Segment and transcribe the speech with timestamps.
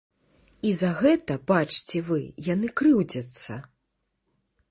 [0.69, 2.17] І за гэта, бачце вы,
[2.53, 3.61] яны крыўдзяцца.